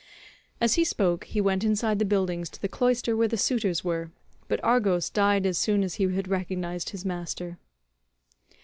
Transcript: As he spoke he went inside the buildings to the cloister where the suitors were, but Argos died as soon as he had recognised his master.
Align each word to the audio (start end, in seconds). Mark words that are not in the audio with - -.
As 0.59 0.73
he 0.73 0.83
spoke 0.83 1.25
he 1.25 1.39
went 1.39 1.63
inside 1.63 1.99
the 1.99 2.05
buildings 2.05 2.49
to 2.49 2.59
the 2.59 2.67
cloister 2.67 3.15
where 3.15 3.27
the 3.27 3.37
suitors 3.37 3.83
were, 3.83 4.09
but 4.47 4.59
Argos 4.63 5.11
died 5.11 5.45
as 5.45 5.59
soon 5.59 5.83
as 5.83 5.93
he 6.01 6.11
had 6.11 6.27
recognised 6.27 6.89
his 6.89 7.05
master. 7.05 7.59